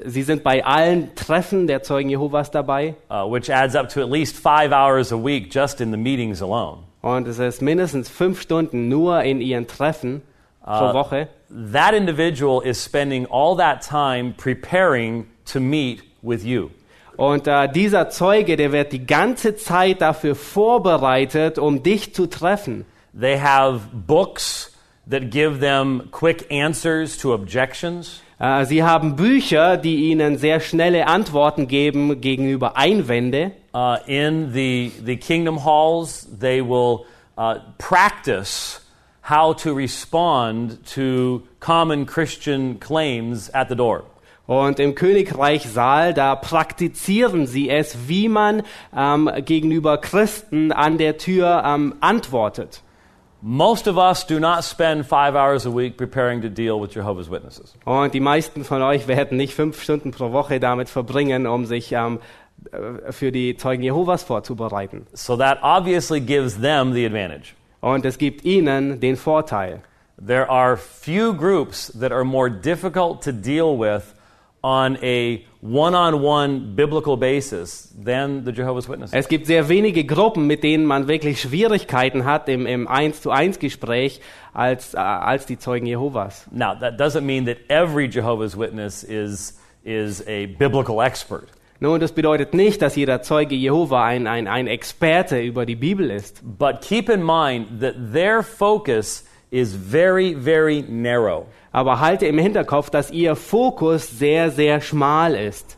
[0.04, 2.94] sie sind bei allen Treffen der Zeugen Jehovas dabei.
[3.10, 6.40] uh, which adds up to at least five hours a week just in the meetings
[6.42, 6.78] alone.
[7.06, 10.22] Und es ist mindestens fünf Stunden nur in ihren Treffen
[10.64, 11.28] pro Woche.
[11.72, 16.70] That individual is spending all that time preparing to meet with you.
[17.16, 22.84] Und äh, dieser Zeuge, der wird die ganze Zeit dafür vorbereitet, um dich zu treffen.
[23.18, 24.75] They have books
[25.06, 28.22] that give them quick answers to objections.
[28.38, 33.52] Äh, sie haben Bücher, die ihnen sehr schnelle Antworten geben gegenüber Einwände.
[33.72, 37.04] Uh, in the, the kingdom halls, they will
[37.36, 38.80] uh, practice
[39.22, 44.04] how to respond to common Christian claims at the door.
[44.46, 48.62] Und im Königreich Saal, da praktizieren sie es, wie man
[48.96, 52.82] ähm, gegenüber Christen an der Tür ähm, antwortet.
[53.48, 57.30] Most of us do not spend five hours a week preparing to deal with Jehovah's
[57.30, 57.74] Witnesses.
[57.84, 61.92] Und die meisten von euch werden nicht fünf Stunden pro Woche damit verbringen, um sich
[61.92, 62.18] ähm,
[62.72, 65.06] äh, für die Zeugen Jehovas vorzubereiten.
[65.12, 67.54] So that obviously gives them the advantage.
[67.80, 69.80] Und es gibt ihnen den Vorteil.
[70.18, 74.15] There are few groups that are more difficult to deal with
[74.62, 79.14] on a one on one biblical basis than the Jehovah's Witnesses.
[79.14, 83.30] Es gibt sehr wenige Gruppen, mit denen man wirklich Schwierigkeiten hat im, im 1 zu
[83.30, 84.20] 1 Gespräch
[84.52, 86.46] als, äh, als die Zeugen Jehovas.
[86.50, 91.48] Now, that doesn't mean that every Jehovah's Witness is, is a biblical expert.
[91.78, 96.10] Nun, das bedeutet nicht, dass jeder Zeuge Jehova ein, ein, ein Experte über die Bibel
[96.10, 96.40] ist.
[96.42, 101.46] But keep in mind that their focus is very, very narrow.
[101.72, 105.76] Aber halte im Hinterkopf, dass ihr Fokus sehr, sehr schmal ist.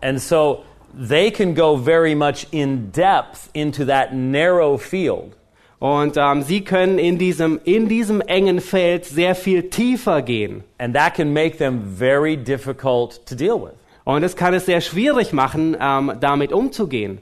[0.00, 5.36] And so they can go very much in depth into that narrow field.
[5.78, 10.64] Und ähm, sie können in diesem, in diesem engen Feld sehr viel tiefer gehen.
[10.78, 13.74] And that can make them very difficult to deal with.
[14.04, 17.18] Und es kann es sehr schwierig machen, ähm, damit umzugehen.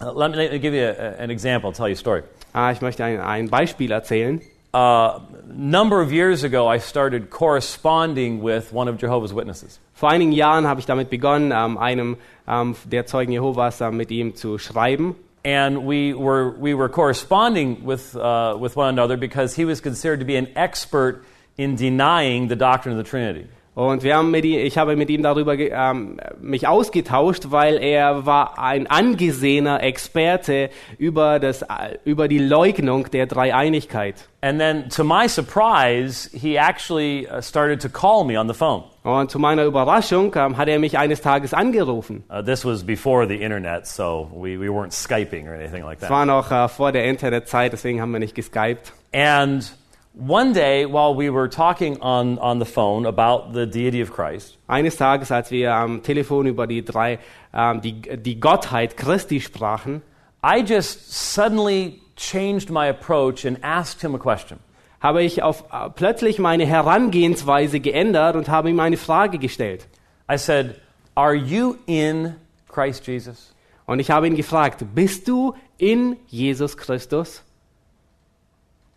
[0.00, 2.22] Uh, let, me, let me give you a, an example, I'll tell you a story.
[2.52, 4.40] Ah, ich möchte ein, ein Beispiel erzählen.
[4.76, 9.80] A number of years ago, I started corresponding with one of Jehovah's Witnesses.
[9.94, 14.10] Vor einigen Jahren habe ich damit begonnen, ähm, einem ähm, der Zeugen Jehovas äh, mit
[14.10, 15.14] ihm zu schreiben.
[15.46, 20.20] And we were, we were corresponding with, uh, with one another because he was considered
[20.20, 21.24] to be an expert
[21.56, 23.46] in denying the doctrine of the Trinity.
[23.76, 28.24] Und wir haben mit ihm, ich habe mit ihm darüber ähm, mich ausgetauscht, weil er
[28.24, 31.62] war ein angesehener Experte über, das,
[32.06, 34.30] über die Leugnung der Dreieinigkeit.
[34.40, 38.84] And then, to my surprise, he actually uh, started to call me on the phone.
[39.02, 42.24] Und zu meiner Überraschung ähm, hat er mich eines Tages angerufen.
[42.30, 46.08] Uh, this was before the internet, so we, we weren't Skyping or anything like Es
[46.08, 46.10] that.
[46.10, 48.94] war noch äh, vor der Internetzeit, deswegen haben wir nicht geskypt.
[49.12, 49.70] And
[50.16, 54.56] one day, while we were talking on, on the phone about the deity of Christ,
[54.66, 57.18] Eines Tages, als wir am Telefon über die drei,
[57.52, 60.02] ähm, die, die Gottheit Christi sprachen,
[60.42, 64.58] I just suddenly changed my approach and asked him a question.
[65.00, 69.86] habe ich auf, äh, plötzlich meine Herangehensweise geändert und habe ihm eine Frage gestellt.
[70.30, 70.80] I said,
[71.14, 72.34] Are you in
[72.68, 73.54] Christ Jesus?
[73.86, 77.42] Und ich habe ihn gefragt, bist du in Jesus Christus?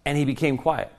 [0.03, 0.89] And he became quiet.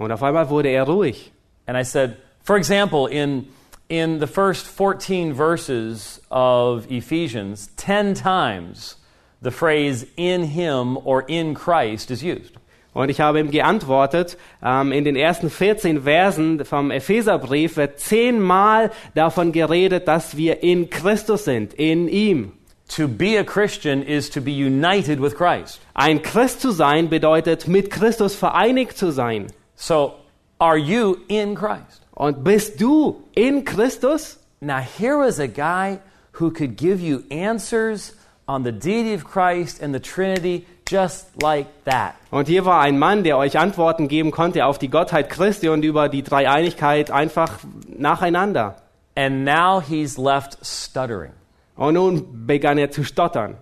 [0.00, 1.30] Und auf einmal wurde er ruhig.
[1.66, 3.48] And I said, For example, in,
[3.88, 8.96] in the first 14 verses of Ephesians, 10 times
[9.42, 12.54] the phrase in him or in Christ is used.
[12.94, 18.90] Und ich habe ihm geantwortet, ähm, in den ersten 14 Versen vom Epheserbrief wird zehnmal
[19.14, 22.52] davon geredet, dass wir in Christus sind, in ihm.
[22.96, 25.78] To be a Christian is to be united with Christ.
[25.92, 29.48] Ein Christ zu sein bedeutet, mit Christus vereinigt zu sein.
[29.80, 30.16] So,
[30.58, 32.02] are you in Christ?
[32.12, 34.38] Und bist du in Christus?
[34.60, 36.00] Now, here was a guy
[36.32, 38.12] who could give you answers
[38.46, 42.14] on the deity of Christ and the Trinity just like that.
[42.30, 45.82] Und hier war ein Mann, der euch Antworten geben konnte auf die Gottheit Christi und
[45.82, 48.76] über die Dreieinigkeit einfach nacheinander.
[49.14, 51.32] And now he's left stuttering.
[51.76, 53.56] Und nun begann er zu stottern.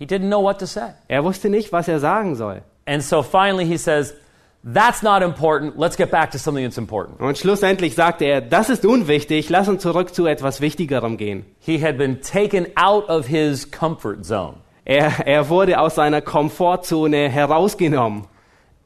[0.00, 0.94] He didn't know what to say.
[1.06, 2.62] Er wusste nicht, was er sagen soll.
[2.86, 4.14] And so finally he says,
[4.62, 5.78] That's not important.
[5.78, 7.20] Let's get back to something that's important.
[7.20, 11.46] Und schlussendlich sagte er, das ist unwichtig, lass uns zurück zu etwas Wichtigerem gehen.
[11.60, 14.56] He had been taken out of his comfort zone.
[14.84, 18.26] Er, er wurde aus seiner Komfortzone herausgenommen.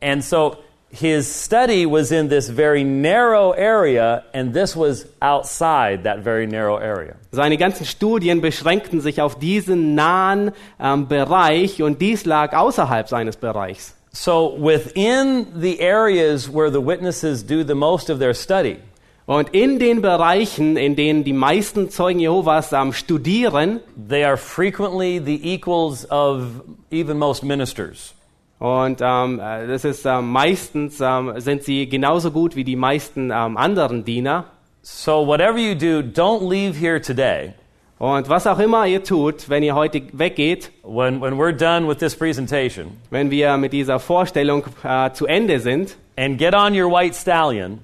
[0.00, 0.58] And so
[0.90, 6.76] his study was in this very narrow area, and this was outside that very narrow
[6.76, 7.16] area.
[7.32, 13.36] Seine ganzen Studien beschränkten sich auf diesen nahen ähm, Bereich und dies lag außerhalb seines
[13.36, 13.93] Bereichs.
[14.14, 18.78] So within the areas where the witnesses do the most of their study,
[19.26, 25.18] Und in den Bereichen, in denen die meisten Zeugen Jehovas am studieren, they are frequently
[25.18, 28.14] the equals of even most ministers.
[28.60, 33.30] und ähm, äh, das ist ähm, meistens ähm, sind sie genauso gut wie die meisten
[33.30, 34.44] ähm, anderen Diener.
[34.82, 37.54] So whatever you do, don't leave here today.
[37.98, 41.98] Und was auch immer ihr tut, wenn ihr heute weggeht, When, when we're done with
[41.98, 46.90] this presentation, wenn wir mit dieser Vorstellung äh, zu Ende sind and get on your
[46.90, 47.80] white stallion,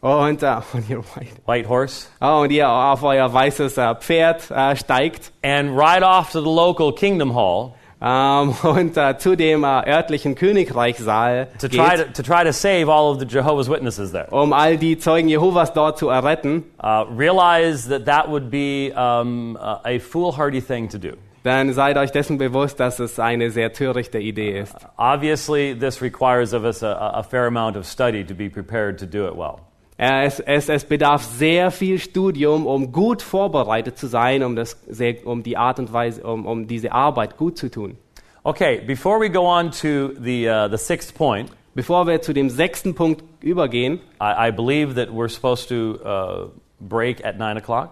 [0.00, 1.02] und, äh, und, ihr,
[1.46, 6.30] white horse, oh, und ihr auf euer weißes äh, Pferd äh, steigt and ride off
[6.30, 11.96] to the local kingdom hall ähm, und äh, zu dem äh, örtlichen Königreichssaal to try
[11.96, 14.28] to, geht, to try to save all of the Jehovah's Witnesses there.
[14.30, 19.56] um all die Zeugen Jehovas dort zu erretten, Uh, realize that that would be um,
[19.56, 21.16] uh, a foolhardy thing to do.
[21.42, 24.74] dann seid euch dessen bewusst, dass es eine sehr törichte Idee ist.
[24.96, 29.06] Obviously, this requires of us a, a fair amount of study to be prepared to
[29.06, 29.60] do it well.
[29.98, 34.76] Äh, Es, es, es bedarf sehr viel Studium, um gut vorbereitet zu sein, um, das
[35.24, 37.96] um die Art und Weise, um, um diese Arbeit gut zu tun.
[38.42, 42.48] Okay, before we go on to the, uh, the sixth point, Bevor wir zu dem
[42.48, 46.48] sechsten Punkt übergehen, I, I believe that we're supposed to uh,
[46.80, 47.90] break at 9 o'clock.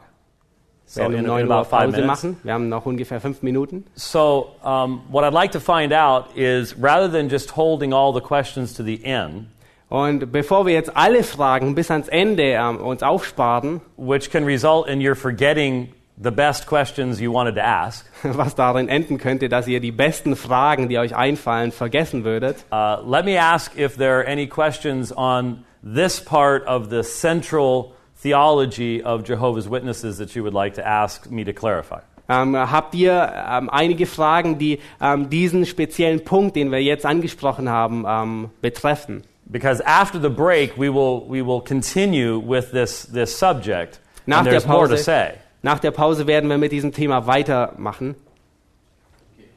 [0.86, 2.06] So in, in 9 Uhr about five Pause minutes.
[2.06, 2.36] machen.
[2.44, 3.84] Wir haben noch ungefähr fünf Minuten.
[3.94, 8.22] So, um, what I'd like to find out is rather than just holding all the
[8.22, 9.48] questions to the end,
[9.88, 14.88] Und bevor wir jetzt alle Fragen bis ans Ende ähm, uns aufsparen, which can result
[14.88, 19.66] in your forgetting the best questions you wanted to ask, was darin enden könnte, dass
[19.66, 24.14] ihr die besten Fragen, die euch einfallen, vergessen würdet, uh, let me ask if there
[24.14, 30.42] are any questions on this part of the central theology of Jehovah's Witnesses that you
[30.42, 32.00] would like to ask me to clarify.
[32.28, 37.68] ähm, habt ihr ähm, einige Fragen, die ähm, diesen speziellen Punkt, den wir jetzt angesprochen
[37.68, 39.22] haben, ähm, betreffen.
[39.50, 44.46] Because after the break, we will, we will continue with this, this subject, Nach and
[44.46, 45.38] der, there's more to Pause, say.
[45.62, 48.16] nach der Pause werden wir mit diesem Thema weitermachen.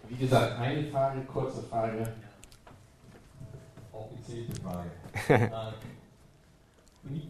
[0.10, 2.04] Wie gesagt, eine Frage, kurze Frage.
[3.92, 4.90] Komplizierte Frage.
[5.54, 5.72] uh,
[7.04, 7.22] when you,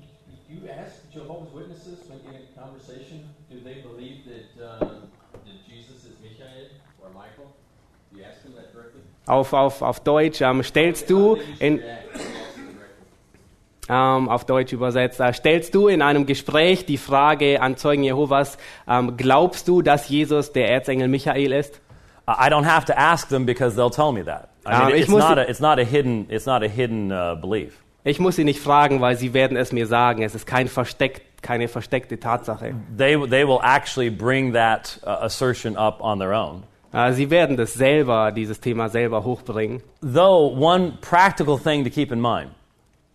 [0.49, 5.67] you ask Jehovah's Witnesses when you're in a conversation, do they believe that, uh, that
[5.67, 6.69] Jesus is Michael
[7.01, 7.51] or Michael?
[8.11, 9.01] Do you ask them that directly?
[9.25, 13.05] Auf, auf, auf Deutsch ähm, stellst du in, react when you ask them directly?
[13.89, 18.57] Ähm, auf Deutsch übersetzt, äh, stellst du in einem Gespräch die Frage an Zeugen Jehovas,
[18.87, 21.81] ähm, glaubst du, dass Jesus der Erzengel Michael ist?
[22.27, 24.49] Uh, I don't have to ask them because they'll tell me that.
[24.65, 26.67] I Um, mean, ich it's muss- not a, it's not a hidden, it's not a
[26.67, 27.77] hidden uh, belief.
[28.03, 30.21] Ich muss sie nicht fragen, weil sie werden es mir sagen.
[30.23, 32.73] Es ist kein versteckt, keine versteckte Tatsache.
[32.97, 36.63] They, they will actually bring that uh, assertion up on their own.
[36.93, 39.81] Äh, sie werden das selber, dieses Thema selber hochbringen.
[40.01, 42.51] Though, one practical thing to keep in mind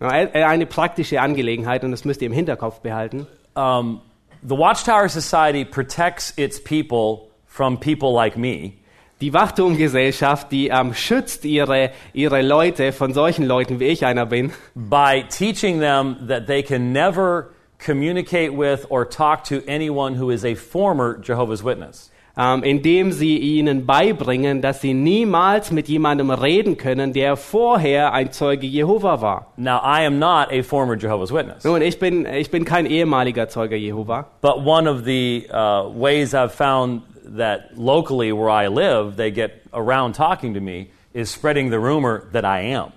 [0.03, 3.27] Eine praktische Angelegenheit, und das müsst ihr im Hinterkopf behalten.
[3.55, 4.01] um,
[4.43, 8.75] the Watchtower Society protects its people from people like me
[9.23, 14.51] Die Wachturmgesellschaft, die ähm, schützt ihre, ihre Leute von solchen Leuten, wie ich einer bin,
[14.75, 20.45] by teaching them that they can never communicate with or talk to anyone who is
[20.45, 22.11] a former Jehovah's Witness.
[22.37, 28.33] Ähm, indem sie ihnen beibringen, dass sie niemals mit jemandem reden können, der vorher ein
[28.33, 29.53] Zeuge Jehova war.
[29.57, 33.49] Now, I am not a former Jehovah's Witness, Nun, ich bin, ich bin kein ehemaliger
[33.49, 34.27] Zeuge Jehova.
[34.41, 37.03] but one of the uh, ways I've found
[37.37, 42.29] that locally where I live, they get around talking to me is spreading the rumor
[42.33, 42.93] that I am.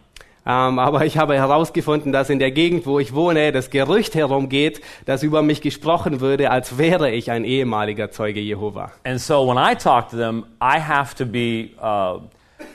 [0.48, 4.82] Ähm, aber ich habe herausgefunden, dass in der Gegend, wo ich wohne, das Gerücht herumgeht,
[5.06, 8.92] dass über mich gesprochen würde, als wäre ich ein ehemaliger Zeuge Jehova.
[9.04, 12.20] And so when I talk to them, I have to be uh,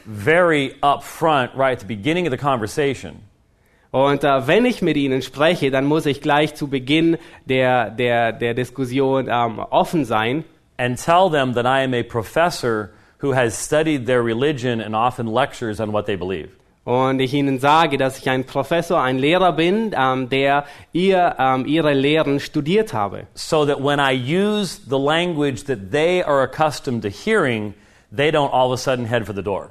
[0.05, 3.21] very upfront right at the beginning of the conversation.
[3.93, 8.33] Und äh, wenn ich mit ihnen spreche, dann muss ich gleich zu Beginn der, der,
[8.33, 10.45] der Diskussion ähm, offen sein
[10.77, 15.27] and tell them that I am a professor who has studied their religion and often
[15.27, 16.51] lectures on what they believe.
[16.91, 21.65] Und ich Ihnen sage, dass ich ein Professor, ein Lehrer bin, ähm, der ihr, ähm,
[21.65, 23.29] ihre Lehren studiert habe.
[23.35, 27.75] So that when I use the language that they are accustomed to hearing,
[28.11, 29.71] they don't all of a sudden head for the door.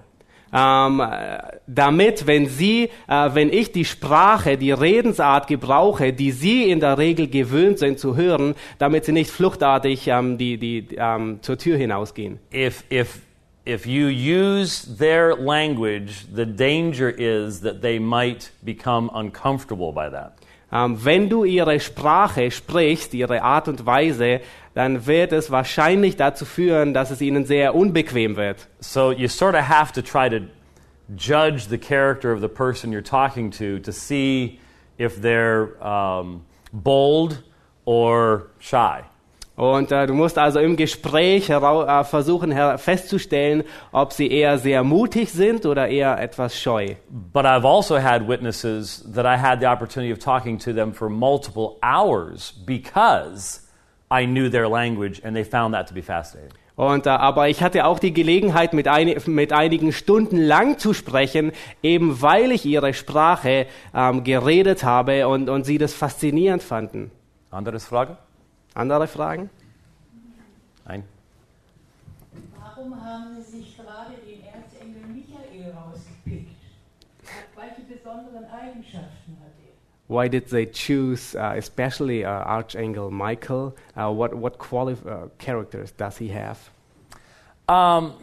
[0.53, 6.71] Ähm, äh, damit, wenn Sie, äh, wenn ich die Sprache, die Redensart gebrauche, die Sie
[6.71, 11.39] in der Regel gewöhnt sind zu hören, damit Sie nicht fluchtartig ähm, die, die, ähm,
[11.41, 12.39] zur Tür hinausgehen.
[12.53, 13.19] If, if,
[13.69, 20.33] if you use their language, the danger is that they might become uncomfortable by that.
[20.71, 24.41] Ähm, wenn du ihre Sprache sprichst, ihre Art und Weise,
[24.75, 28.67] dann wird es wahrscheinlich dazu führen, dass es ihnen sehr unbequem wird.
[28.79, 30.45] So you sort of have to try to
[31.15, 34.59] judge the character of the person you're talking to to see
[34.97, 37.43] if they're um, bold
[37.85, 39.03] or shy.
[39.59, 45.33] Und äh, du musst also im Gespräch äh, versuchen festzustellen, ob sie eher sehr mutig
[45.33, 46.95] sind oder eher etwas scheu.
[47.09, 51.09] But I've also had witnesses that I had the opportunity of talking to them for
[51.09, 53.67] multiple hours because
[54.09, 56.53] I knew their language and they found that to be fascinating.
[56.77, 60.93] Und, äh, aber ich hatte auch die Gelegenheit, mit, ein, mit einigen Stunden lang zu
[60.93, 61.51] sprechen,
[61.83, 67.11] eben weil ich ihre Sprache ähm, geredet habe und, und sie das faszinierend fanden.
[67.51, 68.15] Anderes Frage?
[68.79, 69.49] Andere Fragen?
[70.85, 71.03] Nein?
[72.57, 76.55] Warum haben Sie sich gerade den Erzengel Michael rausgepickt?
[77.57, 79.73] Welche besonderen Eigenschaften hat er?
[80.07, 83.73] Why did they choose uh, especially uh, Archangel Michael?
[83.97, 86.69] Uh, what what quali- uh, characters does he have?
[87.67, 88.13] Um,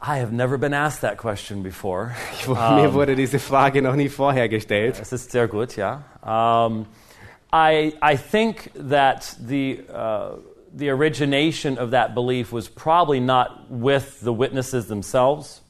[0.00, 2.14] I have never been asked that question before.
[2.48, 4.98] Mir wurde diese Frage noch nie vorher gestellt.
[4.98, 6.02] Das ist sehr gut, ja.
[6.22, 6.86] Um,
[7.52, 10.36] I, I think that the, uh,
[10.74, 15.62] the origination of that belief was probably not with the witnesses themselves.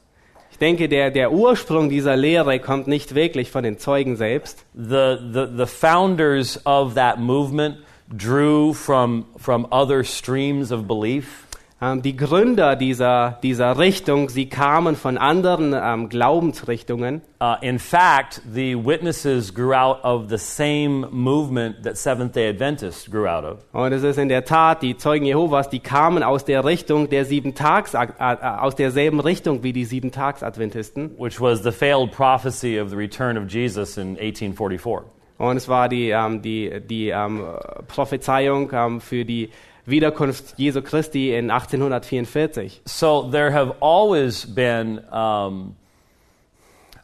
[0.51, 4.65] Ich denke, der, der Ursprung dieser Lehre kommt nicht wirklich von den Zeugen selbst.
[4.75, 7.77] The, the, the founders of that movement
[8.17, 11.48] drew from, from other streams of belief.
[11.81, 17.23] Ähm, die Gründer dieser, dieser Richtung, sie kamen von anderen ähm, Glaubensrichtungen.
[17.41, 23.09] Uh, in fact, the witnesses grew out of the same movement that Seventh day Adventists
[23.09, 23.59] grew out of.
[23.73, 27.25] Und es ist in der Tat, die Zeugen Jehovas, die kamen aus der Richtung der
[27.25, 31.13] sieben Tags, äh, äh, aus derselben Richtung wie die sieben Tags-Adventisten.
[31.17, 35.05] which was the failed prophecy of the return of Jesus in 1844.
[35.39, 37.45] Und es war die, ähm, die, die ähm,
[37.87, 39.51] Prophezeiung ähm, für die
[39.89, 42.83] Wiederkunft Jesu Christi in 1844.
[42.87, 45.77] So there have always been um,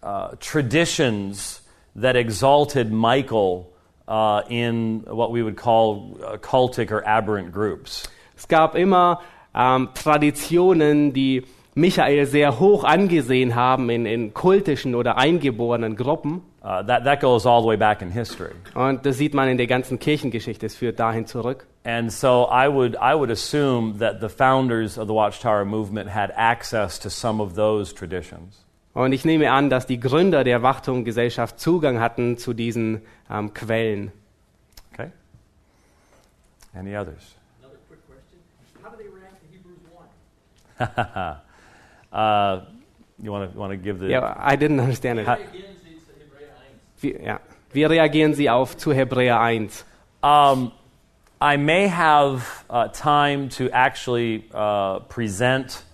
[0.02, 1.62] uh, traditions
[1.96, 3.72] that exalted Michael
[4.06, 8.08] uh, in what we would call uh, cultic or aberrant groups.
[8.36, 9.20] Es gab immer
[9.54, 16.42] ähm, Traditionen, die Michael sehr hoch angesehen haben in, in kultischen oder eingeborenen Gruppen.
[16.62, 18.52] Uh, that, that goes all the way back in history.
[18.74, 20.66] Und das sieht man in der ganzen Kirchengeschichte.
[20.66, 21.66] Es führt dahin zurück.
[21.86, 26.32] And so I would, I would assume that the founders of the Watchtower movement had
[26.34, 28.64] access to some of those traditions.
[28.94, 34.12] Und ich nehme an, dass die Gründer der Wachturmgesellschaft Zugang hatten zu diesen ähm, Quellen.
[34.92, 35.10] Okay?
[36.74, 37.34] Any others?
[37.60, 38.38] Another quick question.
[38.82, 39.80] How do they react to Hebrews
[40.78, 41.40] 1?
[42.14, 42.60] Uh,
[43.20, 45.26] you want to want to give the Ja, I didn't understand it.
[45.26, 47.02] Ha- Reagieren Sie zu Hebräer 1?
[47.02, 47.40] Wie, ja.
[47.72, 49.84] Wie reagieren Sie auf zu Hebräer 1?
[50.22, 50.70] Um,
[51.44, 55.84] I may have uh, time to actually uh, present.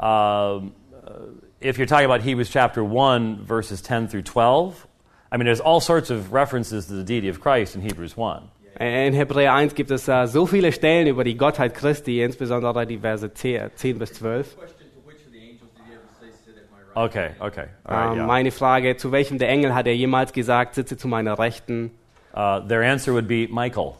[0.00, 1.12] Um, uh,
[1.60, 4.88] if you're talking about Hebrews chapter 1, verses 10 through 12,
[5.30, 8.42] I mean, there's all sorts of references to the deity of Christ in Hebrews 1.
[8.80, 12.98] In Hebräer 1 gibt es äh, so viele Stellen über die Gottheit Christi, insbesondere die
[12.98, 14.56] Verse 10, 10 bis 12.
[14.56, 17.10] Question to which of the angels did he ever say, sit at my right?
[17.10, 17.66] Okay, okay.
[17.84, 18.26] All right, Ähm, yeah.
[18.26, 21.92] Meine Frage, zu welchem der Engel hat er jemals gesagt, sitze zu meiner Rechten?
[22.34, 23.94] Uh, their answer would be Michael.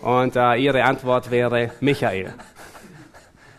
[0.00, 2.34] Und äh, ihre Antwort wäre Michael.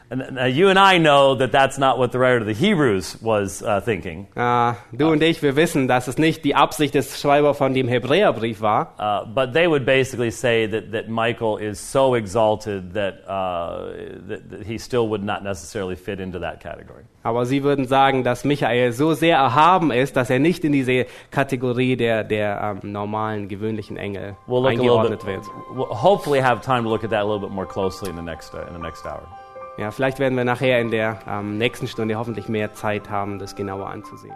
[0.10, 3.62] Now, you and I know that that's not what the writer of the Hebrews was
[3.62, 4.28] uh, thinking.
[4.36, 7.90] Äh, du und ich, wir wissen, dass es nicht die Absicht des Schreibers von dem
[7.90, 8.94] Hebräerbrief war.
[8.98, 13.92] Uh, but they would basically say that, that Michael is so exalted that, uh,
[14.30, 17.04] that, that he still would not necessarily fit into that category.
[17.24, 21.06] Aber sie würden sagen, dass Michael so sehr erhaben ist, dass er nicht in diese
[21.32, 25.28] Kategorie der, der ähm, normalen, gewöhnlichen Engel We'll eingeordnet bit.
[25.28, 25.46] wird.
[25.76, 28.22] We'll hopefully have time to look at that a little bit more closely in the
[28.22, 29.28] next uh, in the next hour.
[29.78, 33.56] Ja, vielleicht werden wir nachher in der ähm, nächsten Stunde hoffentlich mehr Zeit haben, das
[33.56, 34.36] genauer anzusehen.